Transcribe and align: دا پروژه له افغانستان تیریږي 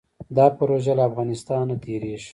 دا 0.37 0.45
پروژه 0.57 0.93
له 0.97 1.03
افغانستان 1.09 1.67
تیریږي 1.83 2.29